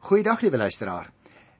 [0.00, 1.10] Goeiedag liewe luisteraar.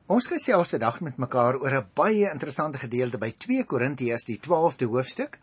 [0.08, 4.87] Ons gesels vandag met mekaar oor 'n baie interessante gedeelte by 2 Korintiërs die 12de
[4.89, 5.39] hoofstuk.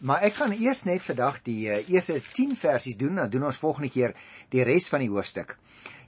[0.00, 3.56] Maar ek gaan eers net vandag die uh, eerste 10 versies doen, dan doen ons
[3.56, 4.16] volgende keer
[4.48, 5.56] die res van die hoofstuk.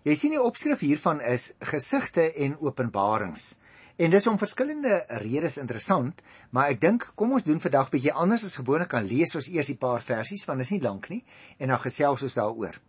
[0.03, 3.57] Jy sien die opskrif hiervan is gesigte en openbarings.
[3.97, 8.45] En dis om verskillende redes interessant, maar ek dink kom ons doen vandag bietjie anders
[8.45, 11.25] as gewoonlik kan lees ons eers die paar versies want dit is nie lank nie
[11.59, 12.81] en dan gesels ons daaroor.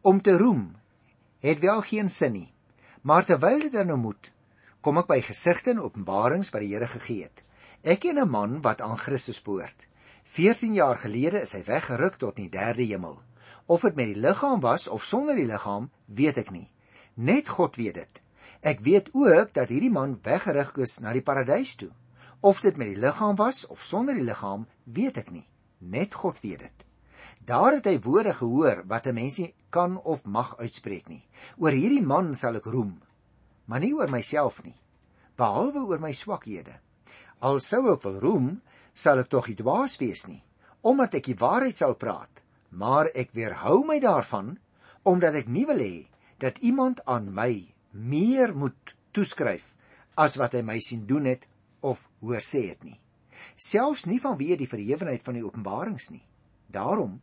[0.00, 0.70] Om te roem
[1.44, 2.55] het wel geen sin nie.
[3.06, 4.32] Maar terwyl dit dan nou moet,
[4.82, 7.42] kom ek by gesigte en openbarings wat die Here gegee het.
[7.86, 9.86] Ek ken 'n man wat aan Christus behoort.
[10.24, 13.20] 14 jaar gelede is hy weggeruk tot die derde hemel.
[13.66, 16.70] Of dit met die liggaam was of sonder die liggaam, weet ek nie.
[17.14, 18.22] Net God weet dit.
[18.60, 21.92] Ek weet ook dat hierdie man weggerig is na die paradys toe.
[22.40, 25.46] Of dit met die liggaam was of sonder die liggaam, weet ek nie.
[25.78, 26.86] Net God weet dit.
[27.46, 31.24] Daar het hy woorde gehoor wat 'n mens nie kan of mag uitspreek nie.
[31.56, 33.00] Oor hierdie man sal ek roem,
[33.66, 34.76] maar nie oor myself nie,
[35.36, 36.78] behalwe oor my swakhede.
[37.44, 38.50] Al sou ek wil roem,
[38.94, 40.42] sal ek tog nie dwaas wees nie,
[40.86, 44.56] omdat ek die waarheid sal praat, maar ek weerhou my daarvan
[45.06, 46.06] omdat ek nie wil hê
[46.42, 47.52] dat iemand aan my
[47.92, 49.68] meer moet toeskryf
[50.18, 51.46] as wat hy my sien doen het
[51.86, 52.98] of hoor sê het nie.
[53.54, 56.24] Selfs nie vanweë die verhewenheid van die openbarings nie.
[56.72, 57.20] Daarom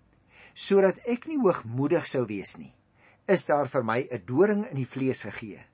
[0.53, 2.72] sodat ek nie hoogmoedig sou wees nie,
[3.25, 5.66] is daar vir my 'n doring in die vlees gegee,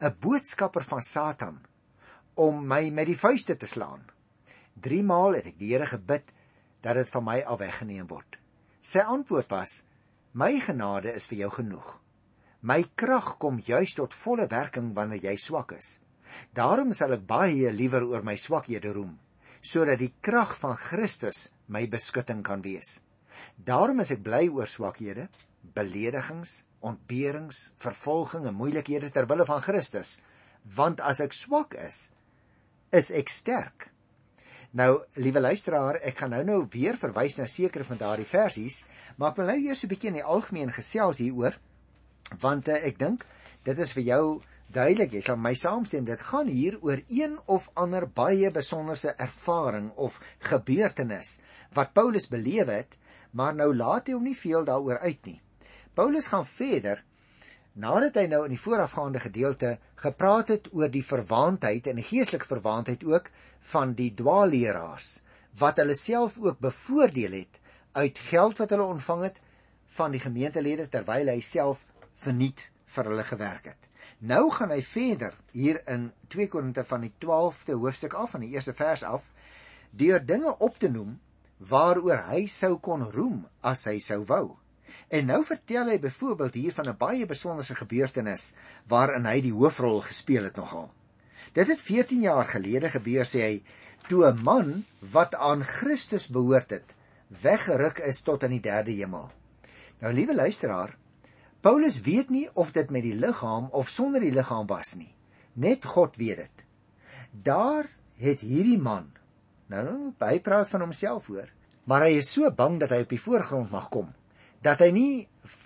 [0.00, 1.60] 'n boodskapper van Satan
[2.34, 4.04] om my met die vuiste te slaan.
[4.80, 6.32] 3 maal het ek die Here gebid
[6.80, 8.38] dat dit van my af weggeneem word.
[8.80, 9.82] Sy antwoord was:
[10.32, 12.00] "My genade is vir jou genoeg.
[12.60, 16.00] My krag kom juis tot volle werking wanneer jy swak is.
[16.54, 19.18] Daarom sal ek baie liewer oor my swakhede roem,
[19.62, 23.02] sodat die krag van Christus my beskutting kan wees."
[23.56, 25.28] Daarom is ek bly oor swakhede,
[25.74, 30.18] beledigings, ontberings, vervolging en moeilikhede ter wille van Christus,
[30.76, 32.10] want as ek swak is,
[32.92, 33.88] is ek sterk.
[34.78, 38.82] Nou, liewe luisteraar, ek gaan nou nou weer verwys na sekere van daardie versies,
[39.16, 41.56] maar ek wil nou eers 'n bietjie in die algemeen gesels hieroor,
[42.40, 43.24] want uh, ek dink
[43.64, 44.22] dit is vir jou
[44.68, 49.90] duidelik, jy sal my saamstem, dit gaan hier oor een of ander baie besonderse ervaring
[49.96, 51.40] of gebeurtenis
[51.72, 52.98] wat Paulus beleef het
[53.32, 55.38] maar nou laat hy hom nie veel daaroor uit nie.
[55.98, 57.00] Paulus gaan verder
[57.72, 62.46] nadat hy nou in die voorafgaande gedeelte gepraat het oor die verwaandheid en die geestelike
[62.46, 63.30] verwaandheid ook
[63.72, 65.08] van die dwaalleraars
[65.62, 67.58] wat hulle self ook bevoordeel het
[67.98, 69.40] uit geld wat hulle ontvang het
[69.96, 71.82] van die gemeentelede terwyl hy self
[72.22, 73.90] verniet vir hulle gewerk het.
[74.30, 78.52] Nou gaan hy verder hier in 2 Korinte van die 12de hoofstuk af van die
[78.54, 79.26] eerste vers af
[79.90, 81.18] deur dinge op te noem
[81.74, 84.46] waaroor hy sou kon roem as hy sou wou.
[85.08, 88.52] En nou vertel hy byvoorbeeld hier van 'n baie besonderse gebeurtenis
[88.86, 90.92] waarin hy die hoofrol gespeel het nogal.
[91.52, 93.62] Dit het 14 jaar gelede gebeur sê hy
[94.08, 96.94] toe 'n man wat aan Christus behoort het
[97.42, 99.30] weggeruk is tot in die derde hemel.
[100.00, 100.96] Nou liewe luisteraar,
[101.60, 105.14] Paulus weet nie of dit met die liggaam of sonder die liggaam was nie.
[105.52, 106.64] Net God weet dit.
[107.30, 109.18] Daar het hierdie man
[109.68, 111.48] Nou, hy praat van homself hoor,
[111.84, 114.08] maar hy is so bang dat hy op die voorgrond mag kom
[114.62, 115.12] dat hy nie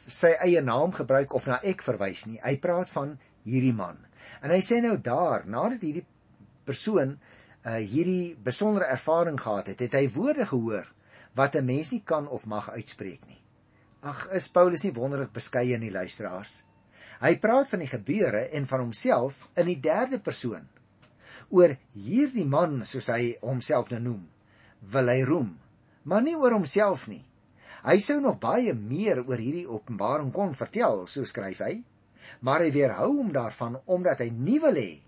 [0.07, 2.39] sy eie naam gebruik of na ek verwys nie.
[2.43, 3.17] Hy praat van
[3.47, 3.99] hierdie man.
[4.43, 6.07] En hy sê nou daar, nadat hierdie
[6.67, 7.17] persoon
[7.63, 10.89] uh hierdie besondere ervaring gehad het, het hy woorde gehoor
[11.39, 13.41] wat 'n mens nie kan of mag uitspreek nie.
[14.03, 16.65] Ag, is Paulus nie wonderlik beskeie in die luisteraars?
[17.23, 20.67] Hy praat van die gebeure en van homself in die derde persoon
[21.53, 24.23] oor hierdie man soos hy homself nou noem
[24.95, 25.51] wil hy roem
[26.09, 27.23] maar nie oor homself nie
[27.83, 31.83] hy sou nog baie meer oor hierdie openbaring kon vertel so skryf hy.
[32.41, 35.03] Maar hy weerhou hom daarvan omdat hy nie wil hê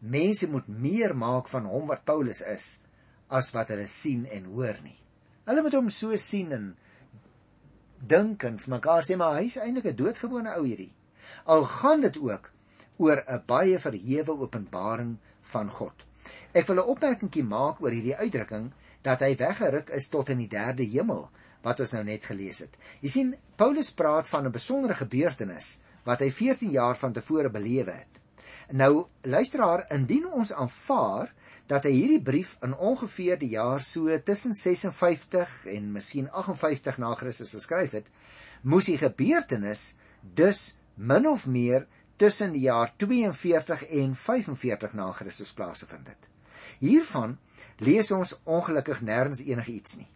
[0.00, 2.80] mense moet meer maak van hom wat Paulus is
[3.28, 4.96] as wat hulle sien en hoor nie.
[5.46, 6.70] Hulle moet hom so sien en
[8.00, 10.92] dink en vir mekaar sê maar hy's eintlik 'n doodgewone ou hierdie.
[11.44, 12.50] Al gaan dit ook
[12.98, 15.18] oor 'n baie verhewe openbaring
[15.52, 16.06] van God.
[16.52, 18.72] Ek wil 'n opmerkingie maak oor hierdie uitdrukking
[19.02, 21.30] dat hy weggeruk is tot in die derde hemel
[21.62, 22.76] wat ons nou net gelees het.
[23.00, 27.90] Jy sien Paulus praat van 'n besondere gebeurtenis wat hy 14 jaar van tevore belewe
[27.90, 28.20] het.
[28.70, 31.32] Nou luisteraar, indien ons aanvaar
[31.66, 37.14] dat hy hierdie brief in ongeveer die jaar so tussen 56 en miskien 58 na
[37.14, 38.06] Christus geskryf het,
[38.62, 41.86] moes die gebeurtenis dus min of meer
[42.16, 46.28] tussen die jaar 42 en 45 na Christus plaasgevind het.
[46.80, 47.38] Hiervan
[47.78, 50.08] lees ons ongelukkig nêrens enige iets nie.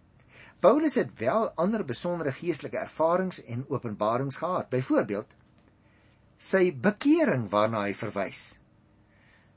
[0.64, 4.70] Paulus het wel ander besondere geestelike ervarings en openbarings gehad.
[4.72, 5.34] Byvoorbeeld
[6.40, 8.44] sy bekering waarna hy verwys.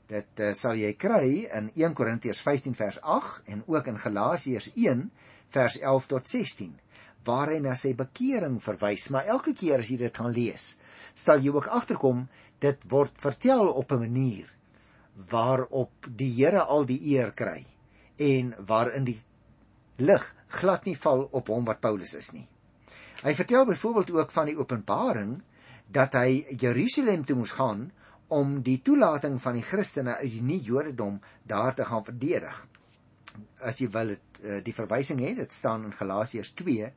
[0.08, 4.68] Dit uh, sal jy kry in 1 Korintiërs 15 vers 8 en ook in Galasiërs
[4.74, 5.06] 1
[5.56, 6.76] vers 11 tot 16
[7.24, 10.70] waar hy na sy bekering verwys, maar elke keer as jy dit gaan lees,
[11.12, 12.26] sal jy ook agterkom
[12.62, 14.52] dit word vertel op 'n manier
[15.32, 17.64] waarop die Here al die eer kry
[18.16, 19.18] en waarin die
[19.98, 22.46] lig glad nie val op hom wat Paulus is nie.
[23.22, 25.38] Hy vertel byvoorbeeld ook van die openbaring
[25.92, 27.88] dat hy Jerusalem toe moes gaan
[28.28, 31.18] om die toelating van die Christene uit die nie-Jodendom
[31.48, 32.56] daar te gaan verdedig.
[33.64, 36.90] As jy wil dit eh, die verwysing het, dit staan in Galasiërs 2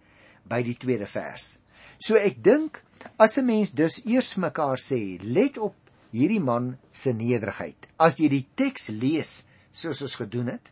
[0.51, 1.55] by die tweede vers.
[2.01, 2.81] So ek dink
[3.17, 5.75] as 'n mens dus eers mekaar sê, let op
[6.11, 7.87] hierdie man se nederigheid.
[7.97, 10.71] As jy die teks lees soos ons gedoen het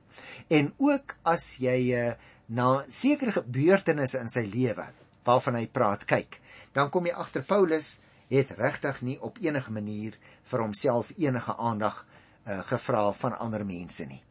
[0.49, 2.13] en ook as jy uh,
[2.49, 4.87] na sekere gebeurtenisse in sy lewe
[5.27, 6.39] waarvan hy praat kyk,
[6.73, 7.99] dan kom jy agter Paulus
[8.29, 10.17] het regtig nie op enige manier
[10.51, 14.21] vir homself enige aandag uh, gevra van ander mense nie.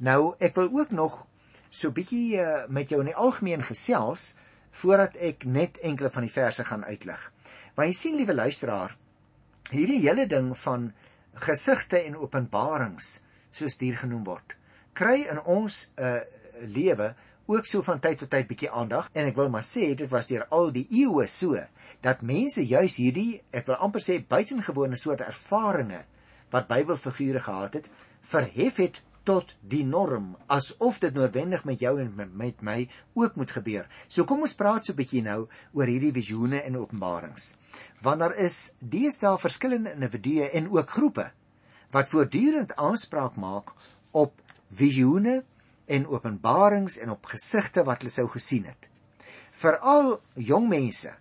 [0.00, 1.26] Nou, ek wil ook nog
[1.72, 4.34] so bietjie uh, met jou in die algemeen gesels
[4.82, 7.20] voordat ek net enkele van die verse gaan uitlig.
[7.76, 8.96] Want jy sien liewe luisteraar,
[9.72, 10.90] hierdie hele ding van
[11.44, 13.18] gesigte en openbarings
[13.52, 14.56] soos dit genoem word,
[14.96, 17.14] kry in ons 'n uh, eh, lewe
[17.46, 20.26] ook so van tyd tot tyd bietjie aandag en ek wil maar sê dit was
[20.30, 21.58] deur al die eeue so
[22.00, 26.06] dat mense juis hierdie ek wil amper sê buitengewone soort ervarings
[26.52, 27.88] wat Bybelfigure gehad het
[28.20, 33.54] verhef het tot die norm asof dit noodwendig met jou en met, my ook moet
[33.54, 33.86] gebeur.
[34.08, 37.56] So kom ons praat so 'n bietjie nou oor hierdie visioene en openbarings.
[38.02, 41.30] Want daar is deesdae verskillende individue en ook groepe
[41.90, 43.72] wat voortdurend aanspraak maak
[44.10, 44.32] op
[44.74, 45.44] visioene
[45.92, 48.88] en openbarings en op gesigte wat hulle sou gesien het.
[49.52, 51.12] Veral jong mense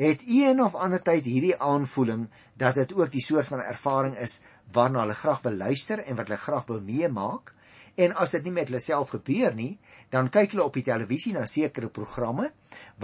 [0.00, 4.40] het een of ander tyd hierdie aanvoeling dat dit ook die soort van ervaring is
[4.72, 7.52] waarna hulle graag wil luister en wat hulle graag wil meemaak
[8.00, 9.74] en as dit nie met hulle self gebeur nie
[10.14, 12.50] dan kyk hulle op die televisie na sekere programme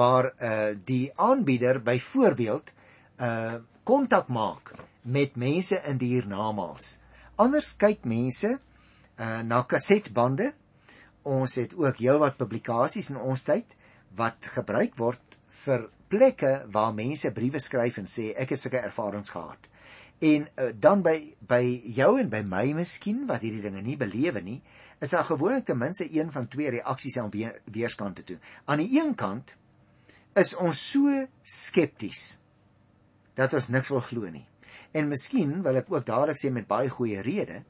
[0.01, 2.73] waar uh die aanbieder byvoorbeeld
[3.21, 4.73] uh kontak maak
[5.03, 6.99] met mense in die hiernamaals.
[7.39, 8.57] Anders kyk mense
[9.21, 10.53] uh na kasetbande
[11.27, 13.75] ons het ook heelwat publikasies in ons tyd
[14.19, 19.35] wat gebruik word vir plekke waar mense briewe skryf en sê ek het sulke ervarings
[19.35, 19.69] gehad.
[20.25, 21.17] En uh, dan by
[21.49, 21.63] by
[21.99, 24.61] jou en by my miskien wat hierdie dinge nie belewe nie,
[25.03, 28.39] is daar gewoonlik ten minste een van twee reaksies aan weer, weerskante toe.
[28.65, 29.53] Aan die een kant
[30.37, 32.39] is ons so skepties
[33.37, 34.47] dat ons niks wil glo nie.
[34.97, 37.65] En miskien wil ek ook dadelik sê met baie goeie redes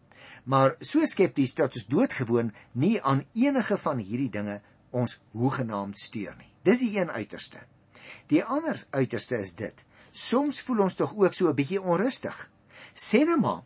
[0.47, 4.61] maar so skepties dat ons doodgewoon nie aan enige van hierdie dinge
[4.95, 6.51] ons hoegenaamd steur nie.
[6.63, 7.63] Dis die een uiterste.
[8.31, 9.83] Die ander uiterste is dit.
[10.11, 12.51] Soms voel ons tog ook so 'n bietjie onrustig.
[12.95, 13.63] Sê net maar,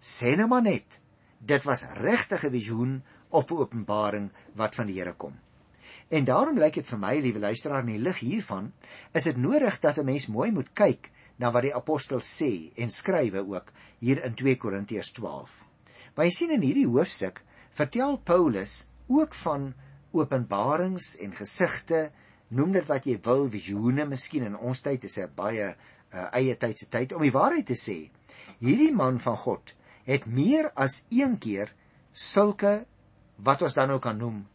[0.00, 1.00] sê net maar net.
[1.38, 5.38] Dit was regtig 'n visioen of 'n openbaring wat van die Here kom.
[6.08, 8.72] En daarom lyk dit vir my, liewe luisteraar, in die lig hiervan,
[9.12, 12.90] is dit nodig dat 'n mens mooi moet kyk na wat die apostel sê en
[12.90, 15.73] skrywe ook hier in 2 Korintiërs 12.
[16.14, 17.40] Maar jy sien in hierdie hoofstuk
[17.74, 19.72] vertel Paulus ook van
[20.14, 22.10] openbarings en gesigte,
[22.54, 25.74] noem dit wat jy wil, visioene, miskien in ons tyd is 'n baie
[26.14, 28.10] uh, eie tydse tyd om die waarheid te sê.
[28.62, 29.74] Hierdie man van God
[30.06, 31.74] het meer as een keer
[32.12, 32.86] sulke
[33.36, 34.46] wat ons dan ook kan noem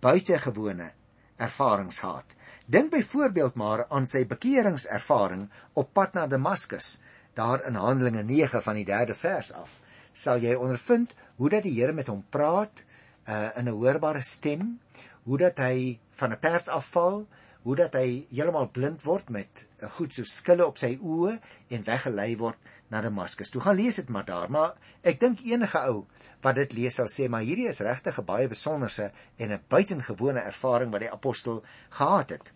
[0.00, 0.92] buitengewone
[1.38, 2.36] ervarings gehad.
[2.66, 6.98] Dink byvoorbeeld maar aan sy bekeringservaring op pad na Damaskus,
[7.34, 9.80] daar in Handelinge 9 van die 3de vers af
[10.18, 12.82] sal jy ondervind hoe dat die Here met hom praat
[13.28, 14.78] uh, in 'n hoorbare stem,
[15.24, 17.26] hoe dat hy van 'n perd afval,
[17.62, 21.84] hoe dat hy heeltemal blind word met 'n goed so skille op sy oë en
[21.84, 22.58] weggelei word
[22.88, 23.50] na Damaskus.
[23.50, 26.06] Toe gaan lees dit maar daar, maar ek dink enige ou
[26.40, 30.40] wat dit lees sal sê maar hierdie is regtig 'n baie besonderse en 'n buitengewone
[30.40, 32.52] ervaring wat die apostel gehad het.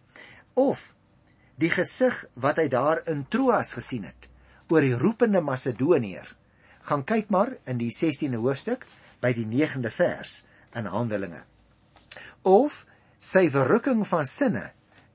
[0.54, 0.94] Of
[1.56, 4.28] die gesig wat hy daar in Troas gesien het
[4.68, 6.36] oor die roepende Macedoniër
[6.88, 8.86] gaan kyk maar in die 16de hoofstuk
[9.22, 10.42] by die 9de vers
[10.78, 11.42] in Handelinge.
[12.42, 12.84] Of
[13.22, 14.70] sy verrukking van sinne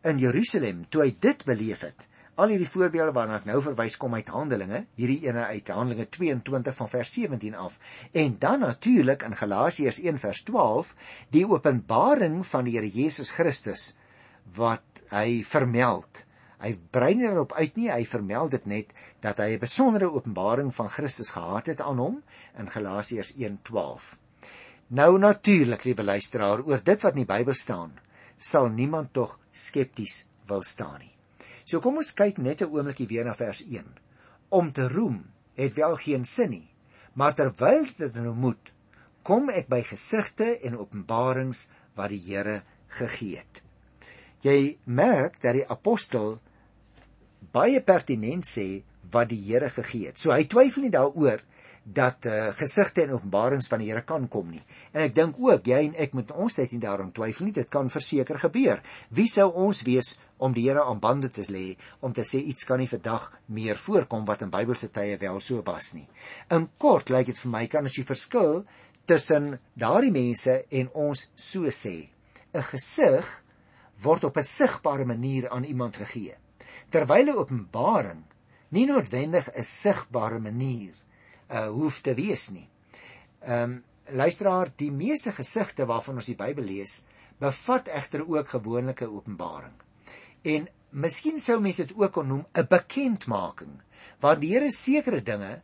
[0.07, 2.07] in Jerusalem toe hy dit beleef het.
[2.37, 6.75] Al hierdie voorbeelde waarna ek nou verwys kom uit Handelinge, hierdie ene uit Handelinge 22
[6.77, 7.79] van vers 17 af.
[8.13, 10.93] En dan natuurlik in Galasiërs 1 vers 12
[11.33, 13.89] die openbaring van die Here Jesus Christus
[14.55, 16.23] wat hy vermeld
[16.57, 20.73] Hy brei nie daarop uit nie, hy vermeld dit net dat hy 'n besondere openbaring
[20.75, 22.23] van Christus gehad het aan hom
[22.57, 24.17] in Galasiërs 1:12.
[24.87, 27.99] Nou natuurlik, liewe luisteraar, oor dit wat in die Bybel staan,
[28.37, 31.13] sal niemand tog skepties wil staan nie.
[31.65, 33.85] So kom ons kyk net 'n oombliekie weer na vers 1.
[34.49, 36.69] om te roem het wel geen sin nie,
[37.13, 38.73] maar terwyl dit nou moet,
[39.23, 43.63] kom ek by gesigte en openbarings wat die Here gegee het.
[44.45, 46.39] Jy merk dat die apostel
[47.57, 48.67] baie pertinent sê
[49.11, 50.19] wat die Here gegee het.
[50.19, 51.43] So hy twyfel nie daaroor
[51.87, 54.63] dat uh, gesigte en openbarings van die Here kan kom nie.
[54.91, 57.69] En ek dink ook jy en ek moet ons net nie daarom twyfel nie, dit
[57.71, 58.81] kan verseker gebeur.
[59.15, 62.67] Wie sou ons wees om die Here aan bande te lê om te sê iets
[62.67, 66.07] kan nie vandag meer voorkom wat in Bybelse tye wel so was nie.
[66.51, 68.65] In kort lyk dit vir my kan as jy verskil
[69.07, 72.09] tussen daardie mense en ons so sê.
[72.51, 73.31] 'n Gesig
[74.03, 76.35] word op 'n sigbare manier aan iemand gegee.
[76.89, 78.23] Terwyl 'n openbaring
[78.69, 80.95] nie noodwendig 'n sigbare manier
[81.49, 82.67] uh hoef te wees nie.
[83.47, 87.01] Um, luisteraar, die meeste gesigte waarvan ons die Bybel lees,
[87.39, 89.75] bevat egter ook gewonelike openbaring.
[90.41, 93.81] En miskien sou mense dit ook kon noem 'n bekendmaking,
[94.19, 95.61] waar die Here sekere dinge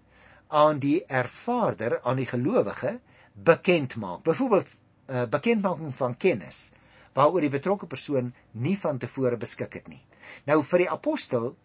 [0.47, 2.99] aan die ervaarder, aan die gelowige
[3.33, 4.23] bekend maak.
[4.23, 6.71] Byvoorbeeld 'n uh, bekendmaking van kennis
[7.13, 10.01] waaroor die betrokke persoon nie van tevore beskik het nie.
[10.45, 11.55] Nou vir die apostel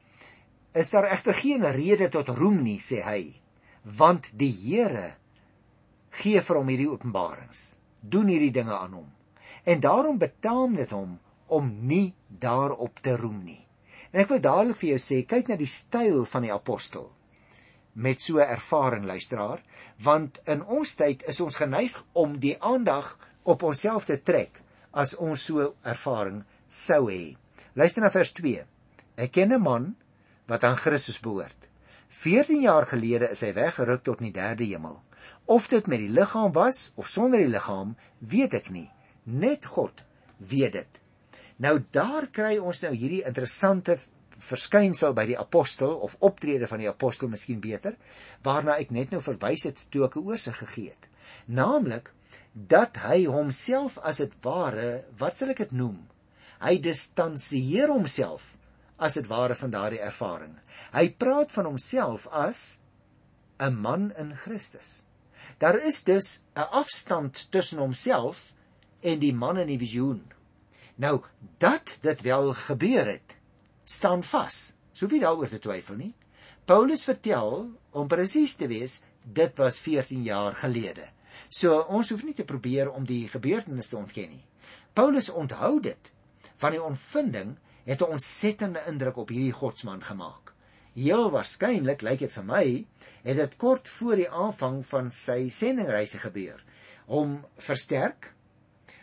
[0.73, 3.21] is daar egter geen rede tot roem nie, sê hy
[3.99, 5.15] want die Here
[6.21, 9.09] gee vir hom hierdie openbarings doen hierdie dinge aan hom
[9.65, 13.62] en daarom betaam dit hom om nie daarop te roem nie.
[14.12, 17.09] En ek wil dadelik vir jou sê kyk na die styl van die apostel
[17.95, 19.62] met so 'n ervaring luisteraar
[20.05, 24.61] want in ons tyd is ons geneig om die aandag op onsself te trek
[24.93, 27.37] as ons so ervaring sou hê
[27.75, 28.65] luister na vers 2
[29.17, 29.97] ek ken 'n man
[30.47, 31.69] wat aan Christus behoort
[32.09, 34.97] 14 jaar gelede is hy weggeruk tot in die derde hemel.
[35.45, 38.88] Of dit met die liggaam was of sonder die liggaam, weet ek nie.
[39.25, 40.05] Net God
[40.38, 41.00] weet dit.
[41.61, 43.99] Nou daar kry ons nou hierdie interessante
[44.38, 47.97] verskynsel by die apostel of optrede van die apostel miskien beter,
[48.47, 51.09] waarna ek net nou verwys het toe ek 'n oorsig gegee het.
[51.47, 52.12] Naamlik
[52.55, 56.09] dat hy homself as dit ware, wat sal ek dit noem?
[56.61, 58.55] Hy distansieer homself
[58.99, 60.57] as dit ware van daardie ervaring.
[60.93, 62.81] Hy praat van homself as
[63.61, 65.03] 'n man in Christus.
[65.59, 68.53] Daar is dus 'n afstand tussen homself
[69.00, 70.33] en die man in die visioen.
[70.97, 71.23] Nou
[71.59, 73.37] dat dit wel gebeur het,
[73.85, 74.75] staan vas.
[74.93, 76.15] Sou wie daaroor te twyfel nie.
[76.65, 81.07] Paulus vertel om presies te wees, dit was 14 jaar gelede.
[81.49, 84.45] So ons hoef nie te probeer om die gebeurtenisse te ontken nie.
[84.93, 86.12] Paulus onthou dit
[86.59, 87.57] van die ontvinding
[87.88, 90.53] het 'n ontsettende indruk op hierdie godsman gemaak.
[90.95, 92.87] Heel waarskynlik lyk dit vir my
[93.23, 96.65] het dit kort voor die aanvang van sy sendingreise gebeur.
[97.07, 98.35] Hom versterk,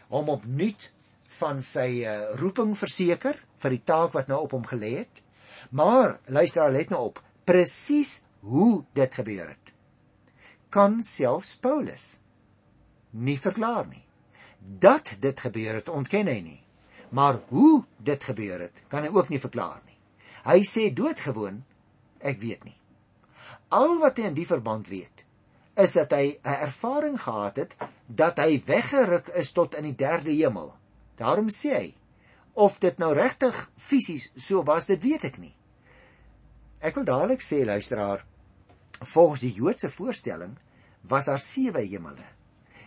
[0.08, 0.92] hom opnuut
[1.40, 5.24] van sy uh, roeping verseker vir die taak wat nou op hom gelê het.
[5.70, 9.74] Maar luister al let nou op, presies hoe dit gebeur het.
[10.70, 12.20] Kan selfs Paulus
[13.12, 14.04] nie verklaar nie.
[14.60, 16.65] Dat dit gebeur het, ontken hy nie.
[17.16, 19.96] Maar hoe dit gebeur het, kan hy ook nie verklaar nie.
[20.46, 21.62] Hy sê doodgewoon,
[22.20, 22.76] ek weet nie.
[23.74, 25.24] Al wat hy in die verband weet,
[25.80, 27.76] is dat hy 'n ervaring gehad het
[28.08, 30.74] dat hy weggeruk is tot in die derde hemel.
[31.16, 31.96] Daarom sê hy,
[32.54, 35.56] of dit nou regtig fisies so was, dit weet ek nie.
[36.80, 38.26] Ek wil dadelik sê luisteraar,
[39.02, 40.58] volgens die Joodse voorstelling
[41.02, 42.28] was daar sewe hemele.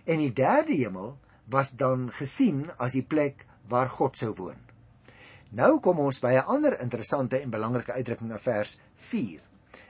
[0.04, 4.58] En die derde hemel was dan gesien as die plek waar God sou woon.
[5.50, 9.40] Nou kom ons by 'n ander interessante en belangrike uitdrukking in vers 4.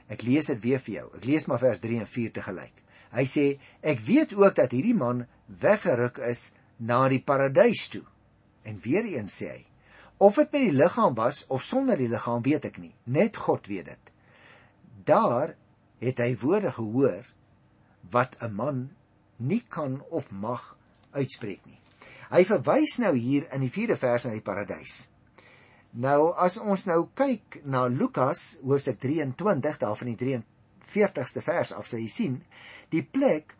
[0.08, 1.10] Ek lees dit weer vir jou.
[1.16, 2.82] Ek lees maar vers 3 en 4 te gelyk.
[3.10, 8.04] Hy sê ek weet ook dat hierdie man weggeruk is na die paradys toe.
[8.62, 9.68] En weer eens sê hy
[10.18, 12.94] of dit met die liggaam was of sonder die liggaam weet ek nie.
[13.06, 14.12] Net God weet dit.
[15.06, 15.54] Daar
[16.02, 17.26] het hy woorde gehoor
[18.10, 18.90] wat 'n man
[19.36, 20.76] nie kan of mag
[21.10, 21.80] uitspreek nie.
[22.30, 25.08] Hy verwys nou hier in die 4de vers na die paradys.
[25.92, 31.88] Nou as ons nou kyk na Lukas hoofstuk 23 daar van die 43ste vers af
[31.88, 32.36] sê jy sien,
[32.92, 33.54] die plek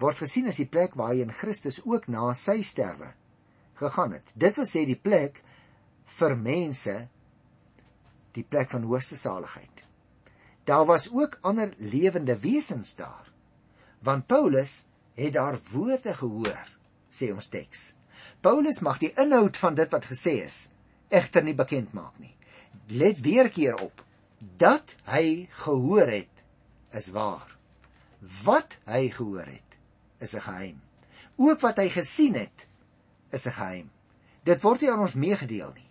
[0.00, 3.12] word gesien as die plek waarheen Christus ook na sy sterwe
[3.78, 4.32] gegaan het.
[4.34, 5.42] Dit wil sê die plek
[6.18, 6.96] vir mense
[8.34, 9.84] die plek van hoogste saligheid.
[10.64, 13.28] Daar was ook ander lewende wesens daar.
[14.02, 14.84] Want Paulus
[15.14, 16.68] het daar woorde gehoor,
[17.14, 17.92] sê ons teks.
[18.42, 20.58] Paulus mag die inhoud van dit wat gesê is
[21.14, 22.34] egter nie bekend maak nie.
[22.88, 24.02] Let weer keer op
[24.60, 26.44] dat hy gehoor het
[26.98, 27.48] is waar.
[28.44, 29.78] Wat hy gehoor het
[30.18, 30.80] is 'n geheim.
[31.36, 32.66] Ook wat hy gesien het
[33.30, 33.90] is 'n geheim.
[34.44, 35.90] Dit word nie aan ons meegedeel nie.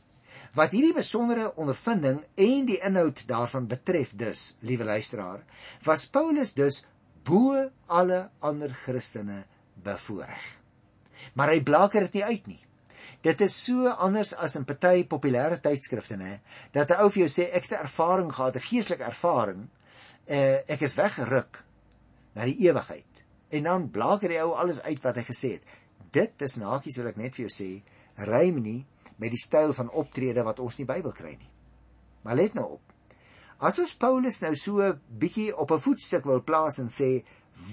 [0.54, 5.44] Wat hierdie besondere ondervinding en die inhoud daarvan betref dus, liewe luisteraar,
[5.84, 6.86] was Paulus dus
[7.24, 10.63] bo alle ander Christene bevoorreg.
[11.34, 12.62] Maar hy blaker dit nie uit nie.
[13.24, 16.40] Dit is so anders as in party populêre tydskrifte nê,
[16.74, 19.70] dat 'n ou vir jou sê ek het 'n ervaring gehad, 'n geestelike ervaring,
[20.28, 21.64] uh, ek is weggeruk
[22.36, 23.24] na die ewigheid.
[23.50, 25.64] En dan blaker die ou alles uit wat hy gesê het.
[26.12, 27.84] Dit is nakies wil ek net vir jou sê,
[28.16, 28.86] rym nie
[29.18, 31.52] met die styl van optrede wat ons in die Bybel kry nie.
[32.24, 32.82] Maar let nou op.
[33.60, 37.24] As ons Paulus nou so bietjie op 'n voetstuk wil plaas en sê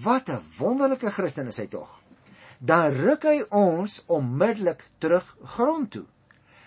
[0.03, 2.00] wat 'n wonderlike Christen is hy tog.
[2.61, 5.27] Dan ruk hy ons onmiddellik terug
[5.57, 6.07] grond toe.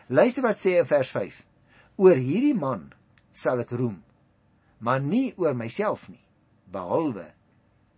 [0.10, 1.44] Luister wat sê in vers 5.
[2.02, 2.90] Oor hierdie man
[3.32, 4.00] sal ek roem,
[4.82, 6.24] maar nie oor myself nie,
[6.74, 7.28] behalwe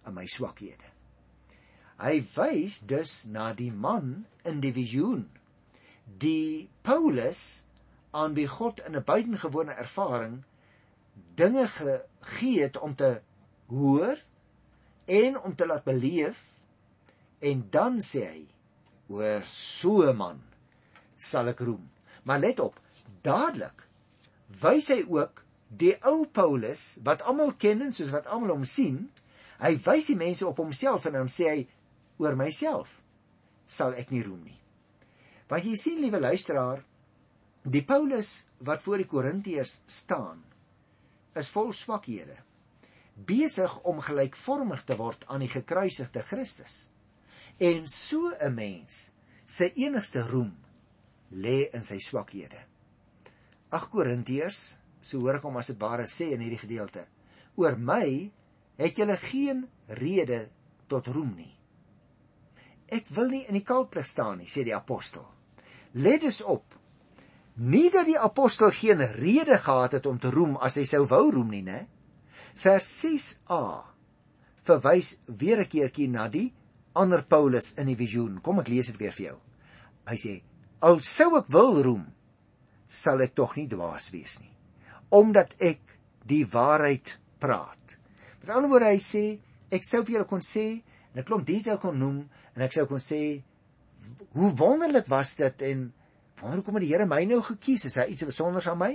[0.06, 0.92] in my swakhede.
[2.04, 5.24] Hy wys dus na die man in die visioen
[6.06, 7.64] die Paulus
[8.12, 10.44] aan wie God in 'n buitengewone ervaring
[11.36, 13.22] dinge gegee het om te
[13.68, 14.20] hoor
[15.06, 16.65] en om te laat beleef
[17.52, 18.44] en dan sê hy
[19.14, 20.42] oor so 'n man
[21.30, 21.86] sal ek roem
[22.24, 22.82] maar let op
[23.28, 23.86] dadelik
[24.62, 29.00] wys hy ook die ou Paulus wat almal ken en soos wat almal hom sien
[29.62, 31.64] hy wys die mense op homself en dan sê hy
[32.18, 33.02] oor myself
[33.66, 34.62] sal ek nie roem nie
[35.52, 36.82] Want jy sien liewe luisteraar,
[37.70, 40.42] die Paulus wat voor die Korintiërs staan,
[41.38, 42.38] is vol swakhede,
[43.30, 46.88] besig om gelykvormig te word aan die gekruisigde Christus.
[47.58, 49.12] En so 'n mens
[49.46, 50.58] se enigste roem
[51.32, 52.60] lê in sy swakhede.
[53.70, 57.08] Ag Korintiërs, so hoor ek hom as dit ware sê in hierdie gedeelte,
[57.56, 58.32] oor my
[58.76, 60.50] het julle geen rede
[60.88, 61.56] tot roem nie.
[62.92, 65.26] Ek wil nie in die kalklig staan nie, sê die apostel.
[65.94, 66.76] Let dus op.
[67.56, 71.32] Nie dat die apostel geen rede gehad het om te roem as hy sou wou
[71.32, 71.88] roem nie, né?
[72.56, 73.84] Vers 6a
[74.68, 76.52] verwys weer 'n keertjie na die
[76.96, 78.40] ander Paulus in die visioen.
[78.42, 79.38] Kom ek lees dit weer vir jou.
[80.10, 80.34] Hy sê:
[80.82, 82.06] "Al sou ek wil roem,
[82.88, 84.54] sal ek tog nie dwaas wees nie,
[85.10, 85.82] omdat ek
[86.26, 87.98] die waarheid praat."
[88.42, 89.40] Met ander woorde hy sê,
[89.72, 90.82] ek sou vir julle kon sê,
[91.14, 93.42] en 'n klomp detail kon noem en ek sou kon sê
[94.36, 95.94] hoe wonderlik was dit en
[96.42, 97.86] wonder hoekom het die Here my nou gekies?
[97.86, 98.94] Is hy iets besonders aan my?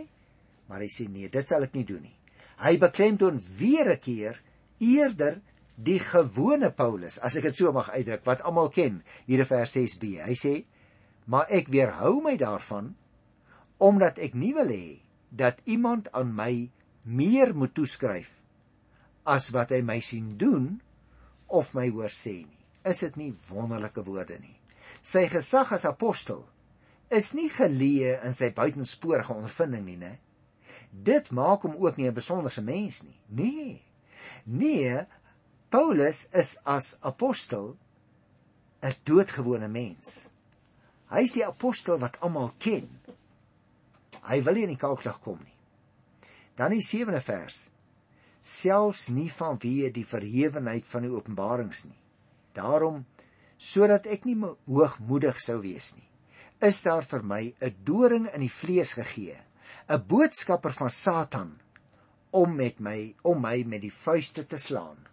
[0.69, 2.17] Maar hy sê nee, dit sal ek nie doen nie.
[2.61, 4.43] Hy beklemtoon weer 'n keer
[4.79, 5.41] eerder
[5.81, 9.77] die gewone Paulus, as ek dit so mag uitdruk, wat almal ken, hier in vers
[9.77, 10.19] 6b.
[10.27, 10.55] Hy sê:
[11.27, 12.95] "Maar ek weerhou my daarvan
[13.81, 15.01] omdat ek nie wil hê
[15.33, 16.69] dat iemand aan my
[17.03, 18.29] meer moet toeskryf
[19.25, 20.81] as wat hy my sien doen
[21.49, 22.61] of my hoor sê nie.
[22.85, 24.57] Is dit nie wonderlike woorde nie?
[25.03, 26.45] Sy gesag as apostel
[27.11, 30.13] is nie geleë in sy buitensporige ondervinding nie, né?
[30.91, 33.19] Dit maak hom ook nie 'n besonderse mens nie.
[33.29, 33.83] Nee.
[34.47, 35.07] Nee,
[35.71, 37.77] Paulus is as apostel
[38.83, 40.29] 'n doodgewone mens.
[41.13, 42.89] Hy is die apostel wat almal ken.
[44.27, 45.55] Hy wil nie in die kalklig kom nie.
[46.59, 47.71] Dan die 7de vers.
[48.43, 52.01] Selfs nie vanweë die verhewenheid van die openbarings nie.
[52.59, 53.05] Daarom
[53.59, 56.09] sodat ek nie hoogmoedig sou wees nie.
[56.61, 59.39] Is daar vir my 'n doring in die vlees gegee,
[59.89, 61.61] 'n boodskapper van Satan
[62.33, 65.07] om met my om my met die vuiste te slaan.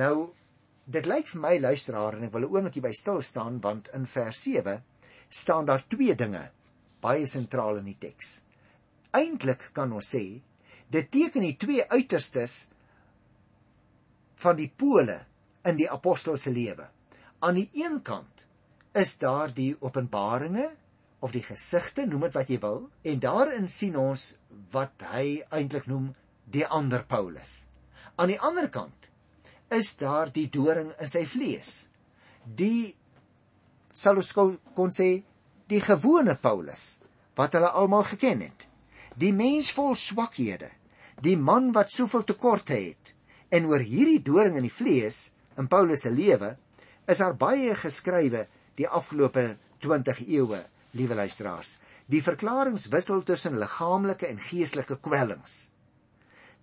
[0.00, 0.32] Nou
[0.84, 4.06] dit lyk vir my luisteraar en ek wil 'n oombliekie by stil staan want in
[4.06, 4.82] vers 7
[5.28, 6.50] staan daar twee dinge
[7.00, 8.42] baie sentraal in die teks.
[9.12, 10.40] Eintlik kan ons sê
[10.90, 12.68] dit teken die twee uiterstes
[14.36, 15.20] van die pole
[15.64, 16.88] in die apostel se lewe
[17.44, 18.46] aan die een kant
[18.96, 20.70] is daar die openbaringe
[21.18, 24.24] of die gesigte, noem dit wat jy wil, en daarin sien ons
[24.72, 26.10] wat hy eintlik noem
[26.56, 27.66] die ander Paulus.
[28.16, 29.10] Aan die ander kant
[29.72, 31.88] is daar die doring in sy vlees.
[32.44, 32.94] Die
[33.94, 35.10] sal ons kon sê
[35.70, 36.98] die gewone Paulus
[37.38, 38.66] wat hulle almal geken het.
[39.16, 40.70] Die mens vol swakhede,
[41.22, 43.14] die man wat soveel tekorte het
[43.54, 46.54] en oor hierdie doring in die vlees in Paulus se lewe
[47.10, 48.46] is daar baie geskrywe
[48.78, 50.60] die afgelope 20 eeue,
[50.96, 51.76] liewe luisteraars.
[52.10, 55.70] Die verklaringe wissel tussen liggaamlike en geestelike kwellings.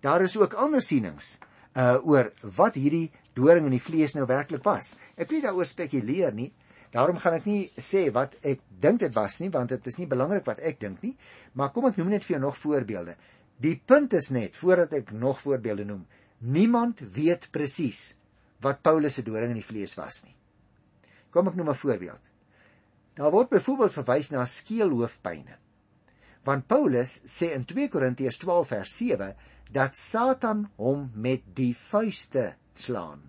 [0.02, 1.38] Daar is ook ander sienings
[1.74, 4.96] uh oor wat hierdie doring in die vlees nou werklik was.
[5.16, 6.50] Ek wil nie daaroor spekuleer nie.
[6.92, 10.08] Daarom gaan ek nie sê wat ek dink dit was nie, want dit is nie
[10.10, 11.14] belangrik wat ek dink nie,
[11.56, 13.14] maar kom ek noem net vir jou nog voorbeelde.
[13.62, 16.02] Die punt is net voordat ek nog voorbeelde noem,
[16.44, 18.12] niemand weet presies
[18.62, 20.34] wat Paulus se doring in die vlees was nie.
[21.32, 22.20] Kom ek noem 'n voorbeeld.
[23.16, 25.56] Daar word byvoorbeeld verwys na skeelhoofpynne.
[26.44, 29.34] Want Paulus sê in 2 Korintiërs 12 vers 7
[29.72, 33.22] dat Satan hom met die vuiste slaan.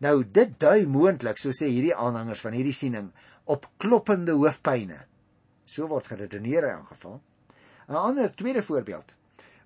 [0.00, 3.10] Nou dit dui moontlik, so sê hierdie aanhangers van hierdie siening,
[3.44, 5.04] op kloppende hoofpyne.
[5.64, 7.20] So word geredeneer in geval.
[7.88, 9.14] 'n Ander tweede voorbeeld.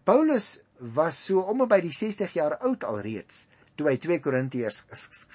[0.05, 3.47] Paulus was so om by die 60 jaar oud alreeds
[3.79, 4.83] toe hy 2 Korintiërs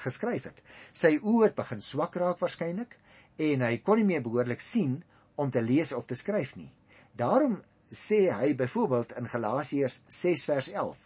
[0.04, 0.60] geskryf het.
[0.92, 2.98] Sy oë het begin swak raak waarskynlik
[3.40, 4.98] en hy kon nie meer behoorlik sien
[5.40, 6.70] om te lees of te skryf nie.
[7.16, 7.62] Daarom
[7.94, 10.98] sê hy byvoorbeeld in Galasiërs 6 vers 11: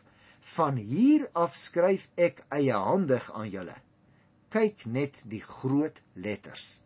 [0.55, 3.75] Van hier af skryf ek eiehandig aan julle.
[4.49, 6.81] Kyk net die groot letters.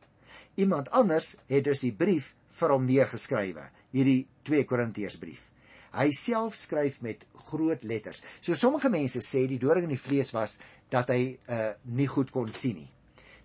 [0.56, 5.44] Iemand anders het dus die brief vir hom neergeskrywe, hierdie 2 Korintiërs brief.
[5.92, 8.24] Hy self skryf met groot letters.
[8.40, 10.58] So sommige mense sê die doring in die vlees was
[10.90, 12.90] dat hy uh nie goed kon sien nie.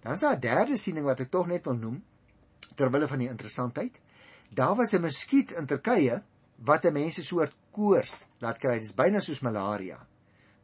[0.03, 2.03] Dan is daar 'n derde siening wat ek tog net wil noem
[2.77, 4.01] ter wille van die interessantheid.
[4.51, 6.23] Daar was 'n muskiet in Turkye
[6.65, 8.75] wat 'n mense soort koors laat kry.
[8.75, 10.07] Dit is byna soos malaria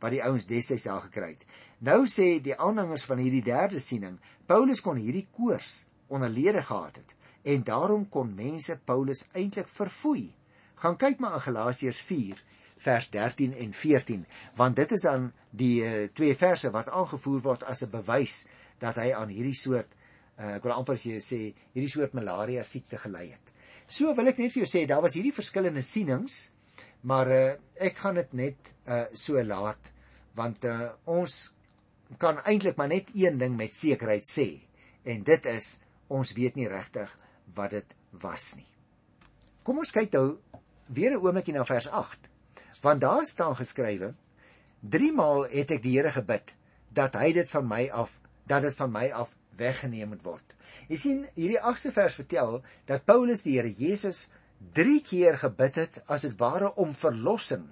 [0.03, 1.45] wat die ouens destyds daar gekry het.
[1.79, 7.15] Nou sê die aanhangers van hierdie derde siening, Paulus kon hierdie koors onderlede gehad het
[7.43, 10.35] en daarom kon mense Paulus eintlik verfoei.
[10.75, 12.43] Gaan kyk maar in Galasiërs 4
[12.83, 14.27] vers 13 en 14
[14.59, 18.47] want dit is dan die uh, twee verse wat aangevoer word as 'n bewys
[18.79, 19.95] dat hy aan hierdie soort
[20.39, 21.41] uh, ek wil amper sê
[21.75, 23.53] hierdie soort malaria siekte gelei het.
[23.87, 26.51] So wil ek net vir jou sê daar was hierdie verskillende sienings
[27.03, 29.93] maar uh, ek gaan dit net uh, so laat
[30.39, 31.53] want uh, ons
[32.23, 34.49] kan eintlik maar net een ding met sekerheid sê
[35.09, 35.77] en dit is
[36.13, 37.11] ons weet nie regtig
[37.57, 38.69] wat dit was nie.
[39.63, 40.39] Kom ons kyk nou
[40.89, 42.29] weer 'n oomblikie na vers 8.
[42.83, 44.15] Want daar staan geskrywe:
[44.81, 46.57] Drie maal het ek die Here gebid
[46.91, 50.55] dat hy dit van my af dat dit van my af weggeneem moet word.
[50.89, 52.59] Jy sien, hierdie 8ste vers vertel
[52.91, 54.27] dat Paulus die Here Jesus
[54.77, 57.65] 3 keer gebid het as dit ware om verlossing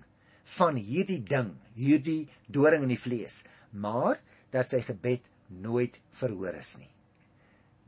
[0.56, 4.18] van hierdie ding, hierdie doring in die vlees, maar
[4.50, 6.90] dat sy gebed nooit verhoor is nie.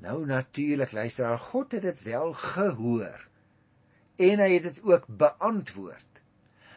[0.03, 3.29] Nou natuurlik luisteraar, God het dit wel gehoor.
[4.19, 6.23] En hy het dit ook beantwoord.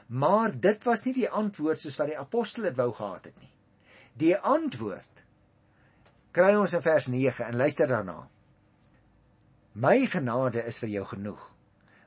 [0.07, 3.51] Maar dit was nie die antwoord soos wat die apostel dit wou gehad het nie.
[4.21, 5.24] Die antwoord
[6.35, 8.17] kry ons in vers 9 en luister daarna.
[9.75, 11.39] My genade is vir jou genoeg.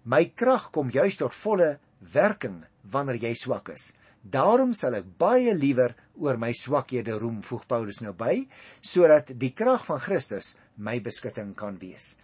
[0.04, 1.76] My krag kom juis tot volle
[2.14, 2.60] werking
[2.92, 3.92] wanneer jy swak is.
[4.22, 8.42] Daarom sal ek baie liewer oor my swakhede roem, voeg Paulus nou by,
[8.82, 12.16] sodat die krag van Christus my beskutting kan wees.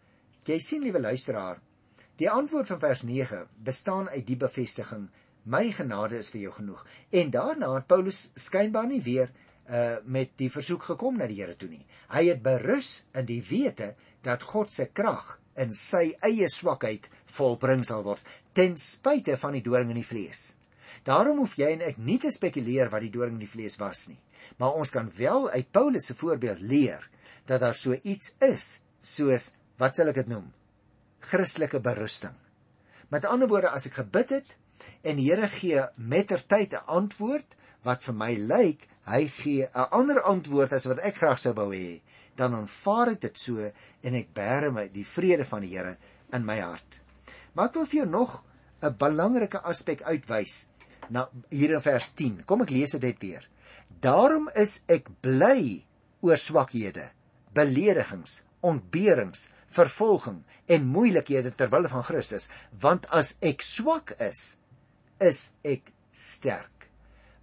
[0.44, 1.60] Jy sien, liewe luisteraar,
[2.20, 5.08] die antwoord van vers 9 bestaan uit die bevestiging:
[5.44, 6.84] My genade is vir jou genoeg.
[7.12, 9.32] En daarna het Paulus skynbaar nie weer
[9.68, 11.84] uh met die versoek gekom na die Here toe nie.
[12.12, 17.84] Hy het berus in die wete dat God se krag in sy eie swakheid volbring
[17.86, 18.22] sal word
[18.52, 20.54] ten spyte van die doring in die vlees.
[21.04, 24.06] Daarom hoef jy en ek nie te spekuleer wat die doring in die vlees was
[24.08, 24.20] nie,
[24.58, 27.08] maar ons kan wel uit Paulus se voorbeeld leer
[27.48, 30.46] dat daar so iets is soos wat sal ek dit noem?
[31.24, 32.34] Christelike berusting.
[33.12, 34.56] Met ander woorde, as ek gebid het
[35.04, 40.20] en die Here gee mettertyd 'n antwoord wat vir my lyk hy gee 'n ander
[40.22, 42.00] antwoord as wat ek graag sou wou hê,
[42.36, 43.70] dan aanvaar ek dit so
[44.02, 45.96] en ek bære my die vrede van die Here
[46.32, 47.00] in my hart.
[47.54, 48.42] Maar ek wil vir jou nog
[48.82, 50.66] 'n belangrike aspek uitwys
[51.08, 52.42] na hier in vers 10.
[52.44, 53.48] Kom ek lees dit weer.
[54.00, 55.84] Daarom is ek bly
[56.20, 57.10] oor swakhede,
[57.52, 62.48] beledigings, ontberings, vervolging en moeilikhede ter wille van Christus,
[62.80, 64.56] want as ek swak is,
[65.20, 66.73] is ek sterk.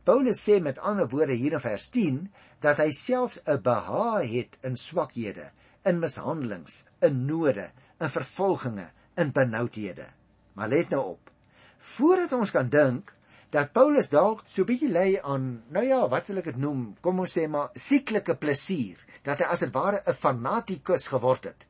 [0.03, 2.21] Paulus sê met ander woorde hier in vers 10
[2.65, 5.51] dat hy selfs 'n behaag het in swakhede,
[5.85, 10.07] in mishandelings, in node, in vervolginge, in benoudhede.
[10.53, 11.31] Maar let nou op.
[11.77, 13.13] Voordat ons kan dink
[13.49, 16.95] dat Paulus dalk so bietjie lei aan nou ja, wat sal ek dit noem?
[17.01, 21.67] Kom ons sê maar sieklike plesier, dat hy as dit ware 'n fanatikus geword het.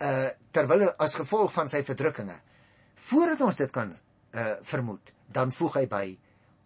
[0.00, 2.36] Uh terwyl as gevolg van sy verdrukkinge.
[2.94, 3.92] Voordat ons dit kan
[4.34, 6.18] uh vermoed, dan voeg hy by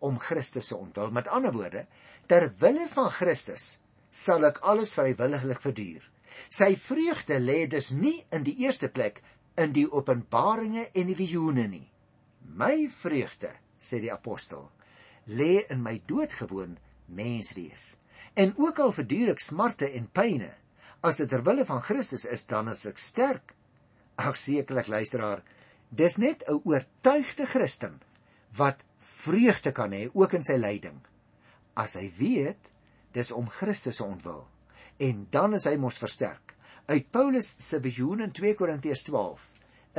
[0.04, 1.10] om Christus se ontwil.
[1.10, 1.86] Met ander woorde,
[2.26, 3.78] ter wille van Christus
[4.14, 6.04] sal ek alles vrywilliglik verduur.
[6.50, 9.22] Sy vreugde lê dus nie in die eerste plek
[9.60, 11.86] in die openbaringe en die visioene nie.
[12.58, 14.66] My vreugde sê die apostel,
[15.26, 17.94] lê in my doodgewoon menswees.
[18.34, 20.50] En ook al verduur ek smarte en pyne,
[21.04, 23.54] as dit ter wille van Christus is, dan is ek sterk.
[24.18, 25.42] Ag sekerlik luisteraar,
[25.90, 28.00] dis net 'n oortuigde Christen
[28.56, 30.98] wat vreugde kan hê ook in sy lyding.
[31.74, 32.70] As hy weet
[33.14, 34.44] dis om Christus se ontwil
[35.02, 36.54] en dan is hy mos versterk.
[36.86, 39.46] Uit Paulus se visioen in 2 Korintiërs 12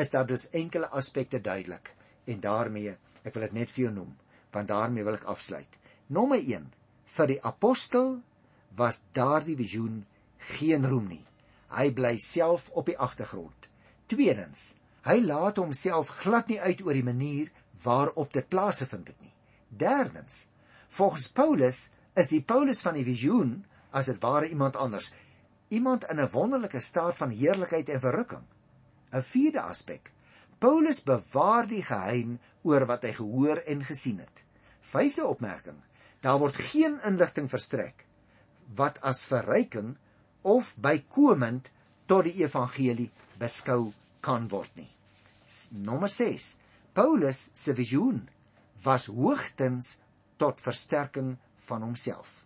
[0.02, 1.94] is daar dus enkele aspekte duidelik.
[2.26, 4.14] En daarmee, ek wil dit net vir jou noem,
[4.54, 5.78] want daarmee wil ek afsluit.
[6.08, 6.68] Nommer 1.
[7.16, 8.20] Vir die apostel
[8.78, 10.04] was daardie visioen
[10.56, 11.24] geen roem nie.
[11.76, 13.70] Hy bly self op die agtergrond.
[14.12, 17.52] Tweedens, hy laat homself glad nie uit oor die manier
[17.84, 19.34] waarop dit plaasgevind het nie.
[19.70, 20.48] Derdens,
[20.88, 25.12] volgens Paulus is die Paulus van die visioen as dit ware iemand anders,
[25.68, 28.44] iemand in 'n wonderlike staat van heerlikheid en verrukking.
[29.12, 30.12] 'n Vierde aspek.
[30.60, 34.44] Paulus bewaar die geheim oor wat hy gehoor en gesien het.
[34.82, 35.78] Vyfde opmerking.
[36.20, 38.06] Daar word geen inligting verstrek
[38.74, 39.98] wat as verryking
[40.42, 41.70] of bykomend
[42.10, 43.94] tot die evangelie beskou
[44.26, 44.90] kan word nie.
[45.72, 46.56] Nommer 6.
[46.96, 48.22] Paulus se visioen
[48.84, 49.98] was hoogtens
[50.40, 51.36] tot versterking
[51.68, 52.46] van homself.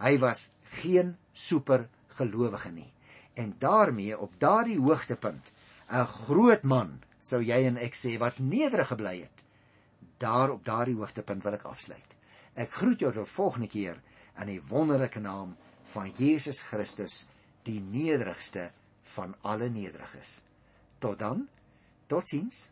[0.00, 0.48] Hy was
[0.80, 2.90] geen super gelowige nie
[3.34, 5.52] en daarmee op daardie hoogtepunt
[5.90, 9.44] 'n groot man sou jy en ek sê wat nederig gebly het.
[10.18, 12.16] Daar op daardie hoogtepunt wil ek afsluit.
[12.54, 14.00] Ek groet jou tot volgende keer
[14.40, 17.26] in die wonderlike naam van Jesus Christus,
[17.62, 18.70] die nederigste
[19.02, 20.42] van alle nederiges.
[20.98, 21.48] Tot dan.
[22.06, 22.70] Totsiens.